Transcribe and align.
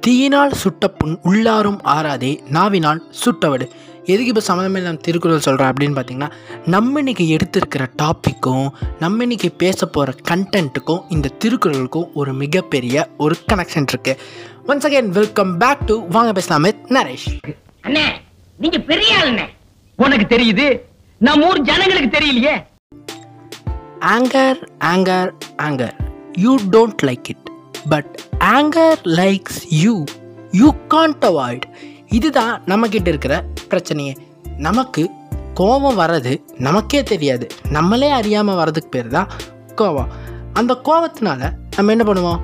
தீயினால் 0.00 0.52
சுட்ட 0.52 0.88
புண் 0.88 1.18
உள்ளாரும் 1.24 1.78
ஆறாதே 1.84 2.40
நாவினால் 2.48 3.02
சுட்டவடு. 3.24 3.70
எதுக்கு 4.04 4.32
இப்போ 4.34 4.42
சம்மந்தமே 4.48 4.82
நான் 4.82 5.00
திருக்குறள் 5.00 5.40
சொல்கிறேன் 5.40 5.72
அப்படின்னு 5.72 5.98
பார்த்தீங்கன்னா 5.98 6.30
நம்ம 6.66 6.98
இன்னைக்கு 6.98 7.36
எடுத்திருக்கிற 7.36 7.86
டாப்பிக்கும் 8.02 8.68
நம்ம 8.98 9.22
இன்னைக்கு 9.22 9.50
பேச 9.50 9.86
போகிற 9.86 10.14
கண்டென்ட்டுக்கும் 10.30 11.02
இந்த 11.08 11.28
திருக்குறளுக்கும் 11.44 12.12
ஒரு 12.14 12.32
மிகப்பெரிய 12.32 13.08
ஒரு 13.18 13.36
கனெக்ஷன் 13.52 13.88
இருக்கு. 13.88 14.18
Once 14.66 14.86
again 14.88 15.08
welcome 15.08 15.58
back 15.58 15.86
to 15.86 16.06
வாங்க 16.08 16.32
பேசலாம் 16.32 16.64
நரேஷ். 16.64 17.26
அண்ணே 17.82 18.06
நீங்க 18.56 18.78
பெரிய 18.78 19.18
ஆளுண்ணே. 19.18 19.46
உனக்கு 19.96 20.36
தெரியுது? 20.36 20.80
நம்ம 21.18 21.46
ஊர் 21.46 21.60
ஜனங்களுக்கு 21.60 22.18
தெரியலையே. 22.18 22.56
Anger 24.00 24.68
anger 24.84 25.30
anger 25.62 25.96
you 26.32 26.58
don't 26.70 27.02
like 27.02 27.28
it 27.28 27.47
but 27.88 28.14
anger 28.38 29.00
likes 29.04 29.60
you 29.68 30.04
you 30.52 30.74
can't 30.88 31.24
avoid 31.28 31.62
இதுதான் 32.08 32.62
நம்மக்கிட்ட 32.64 33.08
இருக்கிற 33.08 33.44
பிரச்சனையே. 33.70 34.16
நமக்கு 34.56 35.10
கோபம் 35.54 35.98
வர்றது 35.98 36.32
நமக்கே 36.58 37.02
தெரியாது. 37.02 37.46
நம்மளே 37.70 38.10
அறியாமல் 38.10 38.54
வர்றதுக்கு 38.54 38.88
பேர் 38.88 39.08
தான் 39.08 39.30
கோபம். 39.74 40.10
அந்த 40.52 40.80
கோபத்தினால 40.84 41.50
நம்ம 41.76 41.92
என்ன 41.92 42.04
பண்ணுவோம்? 42.12 42.40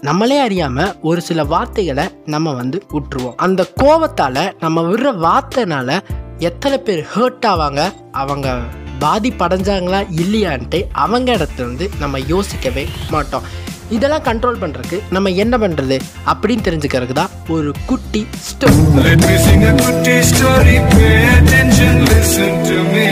நம்மளே 0.00 0.38
அறியாமல் 0.38 0.94
ஒரு 1.00 1.20
சில 1.20 1.44
வார்த்தைகளை 1.44 2.04
நம்ம 2.26 2.52
வந்து 2.52 2.82
விட்டுருவோம் 2.92 3.34
அந்த 3.36 3.72
கோபத்தால் 3.74 4.56
நம்ம 4.60 4.82
விடுற 4.82 5.12
வார்த்தைனால 5.26 5.98
எத்தனை 6.38 6.78
பேர் 6.78 7.06
ஹர்ட் 7.14 7.46
ஆவாங்க? 7.46 7.92
அவங்க 8.12 8.58
பாதிப்படைஞ்சாங்களா? 9.00 10.00
இல்லையான்ட்டு 10.16 10.82
அவங்க 10.92 11.36
இடத்துல 11.36 11.66
வந்து 11.70 11.90
நம்ம 11.98 12.20
யோசிக்கவே 12.20 12.86
மாட்டோம். 13.10 13.42
இதெல்லாம் 13.90 14.24
கண்ட்ரோல் 14.24 14.58
பண்ணுறதுக்கு 14.58 14.98
நம்ம 15.10 15.30
என்ன 15.42 15.54
பண்ணுறது 15.58 15.96
அப்படின்னு 16.32 16.64
தெரிஞ்சுக்கிறதுக்கு 16.64 17.16
தான் 17.16 17.32
ஒரு 17.48 17.70
குட்டி 17.86 18.22
story 18.46 18.82
Let 19.00 19.20
me 19.22 19.36
sing 19.38 19.62
a 19.64 19.74
good 19.78 19.96
story. 20.24 20.74
Pay 20.92 21.06
attention, 21.34 21.94
listen 22.06 22.52
to 22.64 22.76
me. 22.92 23.06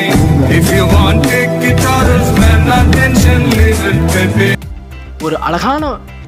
If 0.59 0.67
you 0.73 0.85
want, 0.89 1.25
take 1.25 1.55
guitars, 1.61 2.29
man, 2.41 2.61
attention, 2.77 3.41
listen, 3.55 3.97
baby. 4.15 4.49
ஒரு 5.23 5.37
அழகான 5.41 5.85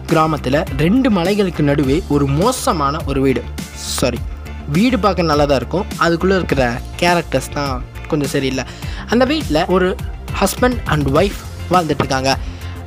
கிராமத்தில் 0.07 0.59
ரெண்டு 0.79 1.09
மலைகளுக்கு 1.11 1.63
நடுவே 1.63 1.97
ஒரு 2.09 2.27
மோசமான 2.37 2.97
ஒரு 3.07 3.21
வீடு 3.21 3.41
சாரி 3.93 4.21
வீடு 4.69 4.97
பார்க்க 4.99 5.31
நல்லா 5.31 5.45
தான் 5.45 5.61
இருக்கும் 5.61 5.87
அதுக்குள்ளே 5.99 6.37
இருக்கிற 6.37 6.63
கேரக்டர்ஸ் 7.01 7.51
தான் 7.53 7.75
கொஞ்சம் 8.09 8.33
சரியில்லை 8.33 8.65
அந்த 9.11 9.25
வீட்டில் 9.25 9.61
ஒரு 9.75 9.89
ஹஸ்பண்ட் 10.41 10.81
அண்ட் 10.87 11.09
ஒய்ஃப் 11.15 11.41
வாழ்ந்துட்டுருக்காங்க 11.73 12.31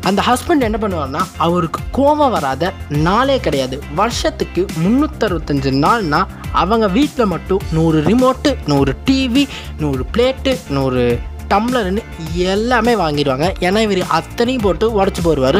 அந்த 0.09 0.21
ஹஸ்பண்ட் 0.27 0.65
என்ன 0.67 0.77
பண்ணுவார்னா 0.81 1.21
அவருக்கு 1.45 1.79
கோபம் 1.97 2.33
வராத 2.35 2.73
நாளே 3.07 3.37
கிடையாது. 3.45 3.75
வருஷத்துக்கு 3.99 4.61
முந்நூற்றறுபத்தஞ்சு 4.83 5.71
நாள்னா 5.85 6.21
அவங்க 6.61 6.87
வீட்டில் 6.97 7.31
மட்டும் 7.33 7.65
நூறு 7.77 7.99
ரிமோட்டு 8.09 8.51
நூறு 8.71 8.93
டிவி 9.09 9.43
நூறு 9.83 10.05
பிளேட்டு 10.15 10.53
நூறு 10.77 11.03
டம்ளர்னு 11.51 12.01
எல்லாமே 12.51 12.93
வாங்கிடுவாங்க. 13.03 13.47
ஏன்னா 13.67 13.79
இவர் 13.87 14.03
அத்தனையும் 14.19 14.65
போட்டு 14.65 14.85
உடச்சி 14.99 15.21
போடுவார் 15.23 15.59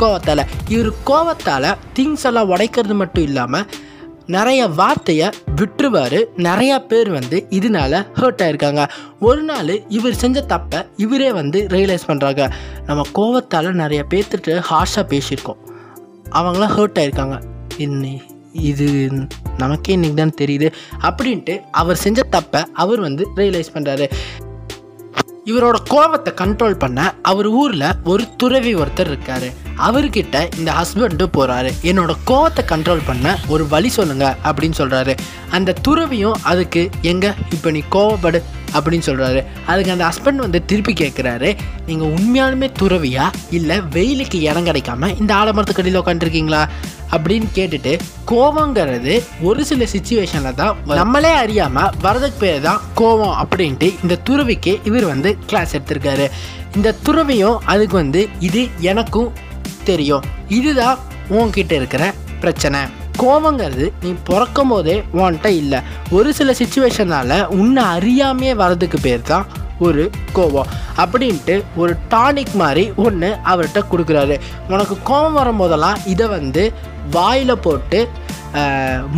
கோவத்தால். 0.00 0.42
இவர் 0.74 0.90
கோவத்தால் 1.10 1.70
திங்ஸ் 1.98 2.26
எல்லாம் 2.30 2.50
உடைக்கிறது 2.54 2.96
மட்டும் 3.02 3.26
இல்லாமல் 3.28 3.66
நிறைய 4.36 4.60
வார்த்தையை 4.80 5.28
விட்டுருவார். 5.56 6.18
நிறையா 6.48 6.76
பேர் 6.90 7.10
வந்து 7.10 7.36
இதனால 7.58 8.02
ஹர்ட் 8.20 8.42
ஆயிருக்காங்க. 8.46 8.82
ஒரு 9.20 9.42
நாள் 9.50 9.72
இவர் 9.88 10.20
செஞ்ச 10.22 10.44
தப்பை 10.48 10.80
இவரே 10.96 11.30
வந்து 11.38 11.60
ரியலைஸ் 11.70 12.08
பண்ணுறாங்க 12.08 12.44
நம்ம 12.86 13.06
கோவத்தால் 13.18 13.78
நிறைய 13.82 14.02
பேர்த்துட்டு 14.14 14.54
ஹார்ஷாக 14.70 15.04
பேசியிருக்கோம். 15.12 15.60
அவங்களாம் 16.38 16.74
ஹர்ட் 16.78 17.00
ஆயிருக்காங்க. 17.02 17.38
இன்னி 17.86 18.14
இது 18.70 18.86
நமக்கே 19.58 19.92
இன்னைக்கு 19.92 20.18
தான் 20.22 20.38
தெரியுது. 20.40 20.68
அப்படின்ட்டு 21.08 21.54
அவர் 21.80 22.02
செஞ்ச 22.04 22.22
தப்பை 22.36 22.62
அவர் 22.82 23.00
வந்து 23.00 23.24
ரியலைஸ் 23.36 23.74
பண்ணுறாரு 23.74 24.06
இவரோட 25.50 25.76
கோபத்தை 25.88 26.32
கண்ட்ரோல் 26.36 26.78
பண்ண 26.78 27.14
அவர் 27.22 27.46
ஊரில் 27.46 27.86
ஒரு 28.04 28.36
துறவி 28.36 28.74
ஒருத்தர் 28.74 29.10
இருக்காரு. 29.10 29.48
அவர்கிட்ட 29.78 30.58
இந்த 30.58 30.70
ஹஸ்பண்டு 30.72 31.26
போகிறாரு 31.36 31.70
என்னோட 31.82 32.12
கோவத்தை 32.26 32.62
கண்ட்ரோல் 32.68 33.06
பண்ண 33.06 33.38
ஒரு 33.48 33.68
வழி 33.68 33.88
சொல்லுங்க 33.88 34.36
அப்படின்னு 34.44 34.78
சொல்கிறாரு 34.78 35.12
அந்த 35.50 35.76
துறவியும் 35.82 36.38
அதுக்கு 36.42 36.90
எங்க 37.02 37.34
இப்போ 37.50 37.70
நீ 37.70 37.82
கோவப்படு 37.90 38.40
அப்படின்னு 38.74 39.06
சொல்கிறாரு 39.06 39.40
அதுக்கு 39.66 39.90
அந்த 39.90 40.04
ஹஸ்பண்ட் 40.04 40.36
வந்து 40.36 40.64
திருப்பி 40.64 40.92
கேட்குறாரு 40.92 41.48
நீங்கள் 41.86 42.12
உண்மையாலுமே 42.12 42.70
துறவியா? 42.78 43.24
இல்லை 43.50 43.80
வெயிலுக்கு 43.90 44.40
இடம் 44.40 44.66
கிடைக்காம 44.66 45.20
இந்த 45.20 45.34
ஆலமரத்துக்கடியில் 45.34 46.00
உட்காந்துருக்கீங்களா 46.00 46.62
அப்படின்னு 47.12 47.48
கேட்டுட்டு 47.54 47.92
கோவங்கிறது 48.30 49.14
ஒரு 49.42 49.64
சில 49.64 49.86
சுச்சுவேஷனில் 49.92 50.54
தான் 50.54 50.76
நம்மளே 50.84 51.32
அறியாமல் 51.32 51.92
வரதுக்கு 52.02 52.38
பேர் 52.38 52.60
தான் 52.60 52.80
கோவம் 53.00 53.36
அப்படின்ட்டு 53.42 53.88
இந்த 54.02 54.18
துறவிக்கு 54.28 54.78
இவர் 54.84 55.04
வந்து 55.04 55.38
கிளாஸ் 55.46 55.76
எடுத்திருக்காரு. 55.76 56.28
இந்த 56.76 56.94
துறவியும் 57.02 57.58
அதுக்கு 57.64 57.96
வந்து 57.96 58.28
இது 58.40 58.68
எனக்கும் 58.80 59.32
தெரியும். 59.84 60.24
இதுதான் 60.48 60.98
உன்கிட்ட 61.30 61.72
இருக்கிற 61.72 62.04
பிரச்சனை. 62.40 62.80
கோவங்கிறது 63.22 63.86
நீ 64.02 64.10
பிறக்கும் 64.24 64.68
போதே 64.68 64.94
உன்கிட்ட 65.14 65.46
இல்லை. 65.46 65.80
ஒரு 66.10 66.34
சில 66.34 66.54
சுச்சுவேஷனால் 66.60 67.34
உன்னை 67.46 67.82
அறியாமையே 67.96 68.54
வர்றதுக்கு 68.54 69.00
பேர் 69.00 69.28
தான் 69.32 69.46
ஒரு 69.86 70.04
கோவம் 70.36 70.70
அப்படின்ட்டு 71.02 71.54
ஒரு 71.82 71.92
டானிக் 72.14 72.54
மாதிரி 72.62 72.84
ஒன்று 73.06 73.30
அவர்கிட்ட 73.52 73.80
கொடுக்குறாரு. 73.92 74.36
உனக்கு 74.74 74.96
கோபம் 75.10 75.38
வரும்போதெல்லாம் 75.40 76.00
இதை 76.14 76.26
வந்து 76.36 76.64
வாயில் 77.16 77.62
போட்டு 77.66 78.00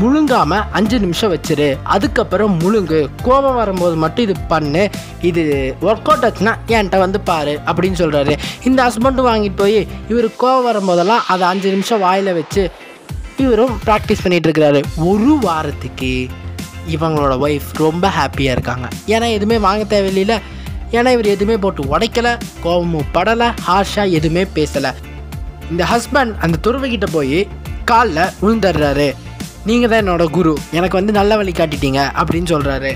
முழுங்காமல் 0.01 0.65
அஞ்சு 0.79 0.97
நிமிஷம் 1.05 1.33
வச்சிரு. 1.35 1.69
அதுக்கப்புறம் 1.95 2.55
முழுங்கு. 2.63 2.99
கோபம் 3.27 3.59
வரும்போது 3.61 3.95
மட்டும் 4.03 4.25
இது 4.27 4.35
பண்ணு. 4.53 4.83
இது 5.29 5.43
ஒர்க் 5.89 6.11
அவுட் 6.11 6.27
ஆச்சுன்னா 6.29 6.55
என்கிட்ட 6.75 6.99
வந்து 7.05 7.21
பாரு 7.31 7.55
அப்படின்னு 7.71 8.01
சொல்கிறாரு 8.03 8.35
இந்த 8.69 8.79
ஹஸ்பண்டும் 8.87 9.29
வாங்கிட்டு 9.31 9.61
போய் 9.63 9.79
இவர் 10.13 10.29
கோபம் 10.43 10.69
வரும்போதெல்லாம் 10.69 11.25
அதை 11.35 11.47
அஞ்சு 11.53 11.71
நிமிஷம் 11.77 12.05
வாயில் 12.07 12.37
வச்சு 12.41 12.65
இவரும் 13.45 13.75
ப்ராக்டிஸ் 13.87 14.23
பண்ணிகிட்டு 14.25 14.49
இருக்கிறாரு. 14.49 14.83
ஒரு 15.11 15.33
வாரத்துக்கு 15.47 16.13
இவங்களோட 16.89 17.35
ஒய்ஃப் 17.47 17.71
ரொம்ப 17.77 18.09
ஹாப்பியாக 18.19 18.57
இருக்காங்க. 18.57 18.89
ஏன்னா 19.07 19.31
எதுவுமே 19.33 19.59
வாங்க 19.59 20.01
தேவையில்லையில. 20.01 20.37
ஏன்னா 20.91 21.11
இவர் 21.17 21.27
எதுவுமே 21.27 21.57
போட்டு 21.57 21.83
உடைக்கல 21.85 22.39
கோபமும் 22.63 23.11
படலை 23.15 23.49
ஹார்ஷாக 23.69 24.11
எதுவுமே 24.11 24.45
பேசலை. 24.55 24.93
இந்த 25.71 25.85
ஹஸ்பண்ட் 25.85 26.33
அந்த 26.39 26.59
துறவைக்கிட்ட 26.67 27.07
போய் 27.13 27.49
காலில் 27.85 28.31
விழுந்துடுறாரு 28.43 29.15
நீங்கள் 29.65 29.91
தான் 29.91 30.03
என்னோட 30.03 30.25
குரு. 30.31 30.59
எனக்கு 30.73 30.99
வந்து 30.99 31.13
நல்ல 31.13 31.37
வழி 31.37 31.53
காட்டிட்டீங்க 31.53 32.01
அப்படின்னு 32.21 32.51
சொல்கிறாரு 32.55 32.93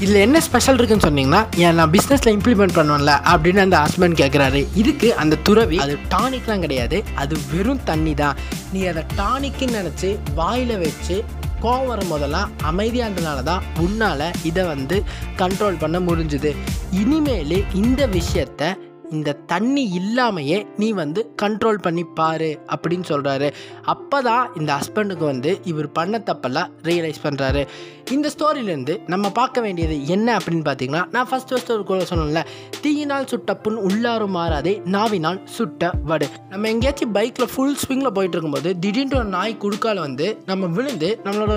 இதில் 0.00 0.14
என்ன 0.14 0.40
ஸ்பெஷல் 0.40 0.78
இருக்குன்னு 0.78 1.06
சொன்னீங்கன்னா 1.08 1.40
ஏன் 1.56 1.74
நான் 1.74 1.90
பிஸ்னஸில் 1.90 2.32
இம்ப்ளிமெண்ட் 2.36 2.74
பண்ணுவேன்ல 2.74 3.12
அப்படின்னு 3.32 3.56
அந்த 3.56 3.76
ஹஸ்பண்ட் 3.84 4.16
கேட்குறாரு 4.20 4.66
இதுக்கு 4.74 5.14
அந்த 5.14 5.36
துறவி 5.36 5.78
அது 5.78 5.98
டானிக்லாம் 6.14 6.58
கிடையாது. 6.58 7.04
அது 7.14 7.36
வெறும் 7.52 7.82
தண்ணி 7.84 8.14
தான். 8.14 8.36
நீ 8.72 8.84
அதை 8.86 9.02
டானிக்குன்னு 9.16 9.78
நினச்சி 9.80 10.18
வாயில் 10.34 10.78
வச்சு 10.78 11.24
கோவம் 11.62 11.90
வரும்போதெல்லாம் 11.90 12.50
அமைதியாக 12.62 13.10
இருந்தனால 13.10 13.42
தான் 13.42 13.62
உன்னால் 13.78 14.32
இதை 14.42 14.64
வந்து 14.64 15.02
கண்ட்ரோல் 15.36 15.78
பண்ண 15.78 15.98
முடிஞ்சுது. 16.00 16.56
இனிமேல் 16.90 17.74
இந்த 17.74 18.06
விஷயத்த 18.06 18.76
இந்த 19.12 19.36
தண்ணி 19.46 19.84
இல்லாமையே 19.98 20.66
நீ 20.76 20.92
வந்து 20.92 21.20
கண்ட்ரோல் 21.42 21.78
பண்ணி 21.78 22.04
பாரு 22.14 22.50
அப்படின்னு 22.72 23.06
சொல்கிறாரு 23.08 23.48
அப்போ 23.86 24.22
தான் 24.22 24.50
இந்த 24.56 24.70
ஹஸ்பண்டுக்கு 24.74 25.24
வந்து 25.24 25.60
இவர் 25.64 25.92
பண்ண 25.92 26.22
தப்பெல்லாம் 26.26 26.70
ரியலைஸ் 26.82 27.22
பண்ணுறாரு 27.22 27.62
இந்த 28.10 28.28
ஸ்டோரியிலேருந்து 28.28 28.94
நம்ம 29.06 29.30
பார்க்க 29.30 29.60
வேண்டியது 29.60 30.06
என்ன 30.06 30.38
அப்படின்னு 30.38 30.64
பார்த்தீங்கன்னா 30.64 31.04
நான் 31.10 31.28
ஃபஸ்ட் 31.30 31.52
ஃபஸ்ட் 31.52 31.72
ஒரு 31.72 31.84
கூட 31.84 32.04
சொன்னேன்ல 32.04 32.42
தீயினால் 32.80 33.26
சுட்ட 33.26 33.56
புண் 33.56 33.78
உள்ளாரும் 33.82 34.36
மாறாதே 34.36 34.74
நாவினால் 34.86 35.40
சுட்ட 35.52 35.90
வடு. 36.04 36.26
நம்ம 36.50 36.68
எங்கேயாச்சும் 36.68 37.12
பைக்கில் 37.12 37.50
ஃபுல் 37.54 37.76
ஸ்விங்கில் 37.82 38.14
போயிட்டு 38.14 38.36
இருக்கும்போது 38.36 38.78
திடீர்னு 38.80 39.16
ஒரு 39.16 39.30
நாய் 39.30 39.56
குடுக்கால 39.60 39.98
வந்து 39.98 40.26
நம்ம 40.46 40.66
விழுந்து 40.72 41.10
நம்மளோட 41.24 41.54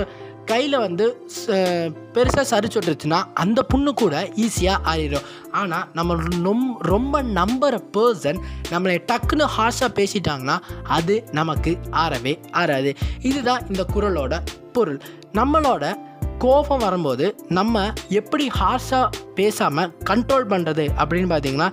கையில் 0.50 0.76
வந்து 0.84 1.04
பெருசாக 2.14 2.44
சரிச்சு 2.50 2.78
விட்டுருச்சுன்னா 2.78 3.18
அந்த 3.42 3.60
புண்ணு 3.72 3.90
கூட 4.02 4.14
ஈஸியாக 4.44 4.84
ஆறிடும். 4.92 5.26
ஆனால் 5.60 5.86
நம்ம 5.98 6.16
நொம் 6.46 6.66
ரொம்ப 6.92 7.22
நம்புகிற 7.38 7.76
பர்சன் 7.96 8.40
நம்மளை 8.72 8.96
டக்குன்னு 9.10 9.46
ஹார்ஷாக 9.56 9.90
பேசிட்டாங்கன்னா 9.98 10.56
அது 10.98 11.16
நமக்கு 11.38 11.72
ஆறவே 12.04 12.34
ஆறாது. 12.62 12.92
இதுதான் 13.30 13.66
இந்த 13.68 13.84
குரலோட 13.94 14.40
பொருள். 14.76 15.00
நம்மளோட 15.40 15.84
கோபம் 16.44 16.84
வரும்போது 16.86 17.26
நம்ம 17.58 17.84
எப்படி 18.20 18.46
ஹார்ஷாக 18.60 19.12
பேசாமல் 19.38 19.92
கண்ட்ரோல் 20.10 20.50
பண்ணுறது 20.54 20.86
அப்படின்னு 21.02 21.30
பார்த்தீங்கன்னா 21.34 21.70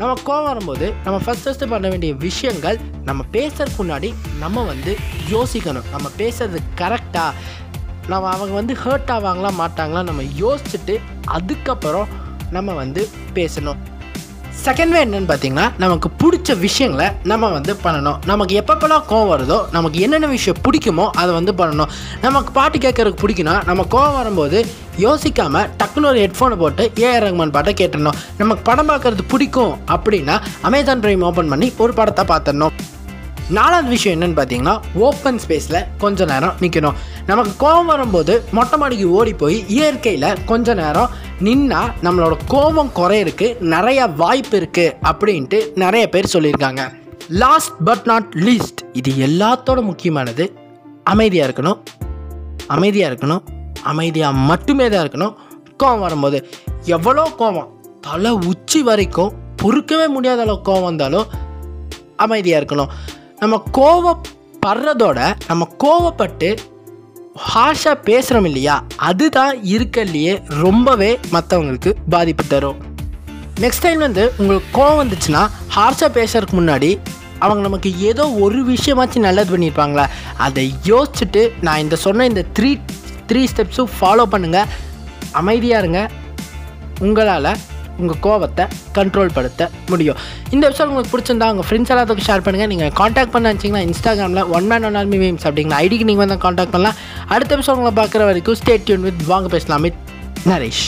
நம்ம 0.00 0.12
கோவம் 0.26 0.46
வரும்போது 0.50 0.86
நம்ம 1.04 1.16
ஃபஸ்ட் 1.24 1.46
ஃபஸ்ட்டு 1.46 1.66
பண்ண 1.70 1.86
வேண்டிய 1.92 2.12
விஷயங்கள் 2.26 2.78
நம்ம 3.08 3.24
பேசுறதுக்கு 3.32 3.80
முன்னாடி 3.82 4.10
நம்ம 4.42 4.62
வந்து 4.68 4.92
யோசிக்கணும். 5.32 5.88
நம்ம 5.94 6.06
பேசுறது 6.20 6.60
கரெக்டாக 6.80 7.32
நம்ம 8.08 8.28
அவங்க 8.28 8.54
வந்து 8.54 8.74
ஹர்ட் 8.84 9.12
ஆவாங்களா 9.16 9.52
மாட்டாங்களா 9.62 10.02
நம்ம 10.02 10.22
யோசிச்சுட்டு 10.42 10.96
அதுக்கப்புறம் 11.26 12.08
நம்ம 12.50 12.72
வந்து 12.72 13.08
பேசணும். 13.34 13.80
செகண்ட் 14.64 14.92
வே 14.94 15.00
என்னன்னு 15.04 15.28
பார்த்தீங்கன்னா 15.30 15.66
நமக்கு 15.82 16.08
பிடிச்ச 16.22 16.58
விஷயங்களை 16.58 17.06
நம்ம 17.30 17.48
வந்து 17.48 17.72
பண்ணணும். 17.84 18.18
நமக்கு 18.30 18.54
எப்பப்பெல்லாம் 18.60 19.04
கோவம் 19.10 19.30
வருதோ 19.32 19.58
நமக்கு 19.76 20.00
என்னென்ன 20.00 20.26
விஷயம் 20.26 20.58
பிடிக்குமோ 20.66 21.06
அதை 21.20 21.30
வந்து 21.34 21.52
பண்ணணும். 21.60 21.90
நமக்கு 22.26 22.52
பாட்டு 22.52 22.78
கேட்கறதுக்கு 22.78 23.22
பிடிக்குன்னா 23.24 23.64
நம்ம 23.68 23.86
கோவம் 23.94 24.18
வரும்போது 24.20 24.60
யோசிக்காமல் 25.06 25.68
டக்குன்னு 25.80 26.10
ஒரு 26.12 26.20
ஹெட்ஃபோனை 26.24 26.56
போட்டு 26.62 26.92
ஏஆர் 26.96 27.24
ரஹ்மான் 27.26 27.54
பாட்டை 27.56 27.74
கேட்டுடணும். 27.80 28.18
நமக்கு 28.36 28.62
படம் 28.62 28.90
பார்க்குறது 28.92 29.24
பிடிக்கும் 29.34 29.74
அப்படின்னா 29.96 30.36
அமேசான் 30.60 31.04
ப்ரைம் 31.04 31.24
ஓப்பன் 31.30 31.48
பண்ணி 31.48 31.72
ஒரு 31.76 31.94
படத்தை 32.00 32.24
பார்த்துடணும். 32.32 32.74
நாலாவது 33.56 33.88
விஷயம் 33.88 34.16
என்னன்னு 34.16 34.38
பார்த்தீங்கன்னா 34.38 34.74
ஓப்பன் 34.94 35.40
ஸ்பேஸில் 35.44 35.80
கொஞ்சம் 35.98 36.28
நேரம் 36.32 36.58
நிற்கணும் 36.60 36.98
நமக்கு 37.30 37.52
கோபம் 37.62 37.90
வரும்போது 37.92 38.34
மொட்டை 38.56 38.76
மாடிக்கு 38.78 39.06
ஓடி 39.18 39.32
போய் 39.40 39.56
இயற்கையில் 39.74 40.38
கொஞ்ச 40.50 40.74
நேரம் 40.80 41.10
நின்னா 41.46 41.80
நம்மளோட 42.04 42.34
கோபம் 42.52 42.90
குறையிறதுக்கு 42.98 43.48
நிறைய 43.74 44.06
வாய்ப்பு 44.22 44.56
இருக்குது 44.60 44.94
அப்படின்ட்டு 45.10 45.58
நிறைய 45.82 46.04
பேர் 46.14 46.32
சொல்லியிருக்காங்க. 46.32 46.82
லாஸ்ட் 47.42 47.76
பட் 47.88 48.06
நாட் 48.10 48.30
லீஸ்ட் 48.46 48.80
இது 48.92 49.10
எல்லாத்தோட 49.26 49.82
முக்கியமானது 49.90 50.46
அமைதியாக 51.12 51.48
இருக்கணும். 51.48 51.78
அமைதியாக 52.76 53.10
இருக்கணும். 53.12 53.42
அமைதியாக 53.92 54.40
மட்டுமே 54.50 54.88
தான் 54.88 55.04
இருக்கணும். 55.06 55.36
கோவம் 55.82 56.04
வரும்போது 56.06 56.40
எவ்வளோ 56.96 57.26
கோவம் 57.38 57.70
தலை 58.08 58.32
உச்சி 58.50 58.82
வரைக்கும் 58.88 59.32
பொறுக்கவே 59.62 60.08
முடியாத 60.16 60.42
அளவு 60.46 60.60
கோவம் 60.70 60.88
வந்தாலும் 60.90 61.28
அமைதியாக 62.26 62.60
இருக்கணும். 62.62 62.90
நம்ம 63.42 63.62
கோவப்படுறதோட 63.78 65.20
நம்ம 65.50 65.68
கோவப்பட்டு 65.84 66.50
ஹாஷாக 67.38 67.96
பேசுகிறோம் 68.04 68.44
இல்லையா? 68.44 68.84
அதுதான் 68.96 69.62
இருக்கலையே 69.62 70.42
ரொம்பவே 70.48 71.18
மற்றவங்களுக்கு 71.32 71.94
பாதிப்பு 72.08 72.46
தரும். 72.46 72.76
நெக்ஸ்ட் 73.60 73.80
டைம் 73.80 73.98
வந்து 73.98 74.32
உங்களுக்கு 74.38 74.80
கோவம் 74.80 75.00
வந்துச்சுன்னா 75.00 75.48
ஹார்ஷாக 75.76 76.10
பேசுறதுக்கு 76.14 76.58
முன்னாடி 76.58 76.98
அவங்க 77.38 77.62
நமக்கு 77.62 78.00
ஏதோ 78.00 78.30
ஒரு 78.30 78.66
விஷயமாச்சும் 78.72 79.18
நல்லது 79.18 79.58
பண்ணியிருப்பாங்களா 79.58 80.08
அதை 80.36 80.74
யோசிச்சுட்டு 80.84 81.52
நான் 81.60 81.78
இந்த 81.78 81.96
சொன்ன 81.96 82.26
இந்த 82.26 82.44
த்ரீ 82.58 82.80
த்ரீ 83.28 83.46
ஸ்டெப்ஸும் 83.56 83.92
ஃபாலோ 84.00 84.26
பண்ணுங்கள் 84.32 84.66
அமைதியாக 85.32 85.86
இருங்க. 85.86 86.10
உங்களால் 87.00 87.56
உங்கள் 88.04 88.22
கோவத்தை 88.26 88.64
கண்ட்ரோல் 88.94 89.34
படுத்த 89.34 89.70
முடியும். 89.88 90.16
இந்த 90.50 90.68
விஷயம் 90.68 90.90
உங்களுக்கு 90.92 91.12
பிடிச்சிருந்தா 91.14 91.50
உங்கள் 91.54 91.68
ஃப்ரெண்ட்ஸ் 91.68 91.92
எல்லாத்துக்கும் 91.96 92.28
ஷேர் 92.30 92.44
பண்ணுங்கள் 92.46 92.72
நீங்கள் 92.72 92.92
காண்டாக்ட் 93.02 93.34
பண்ண 93.36 93.52
நினச்சிங்கன்னா 93.52 93.84
இன்ஸ்டாகிராமில் 93.88 94.48
one 94.48 94.66
man 94.66 94.84
one 94.84 94.98
army 95.02 95.20
memes 95.24 95.46
அப்படிங்கிற 95.50 95.78
ஐடிக்கு 95.84 96.08
நீங்கள் 96.10 96.24
வந்து 96.24 96.38
காண்டாக்ட் 96.46 96.74
பண்ணலாம். 96.76 96.98
அடுத்த 97.26 97.60
விஷயம் 97.62 97.80
உங்களை 97.82 97.94
பார்க்குற 98.00 98.24
வரைக்கும் 98.30 98.60
ஸ்டேட் 98.62 98.88
யூன் 98.92 99.06
வித் 99.08 99.22
வாங்க 99.34 99.48
பேசலாம். 99.56 99.86
வித் 99.88 100.02
நரேஷ். 100.48 100.84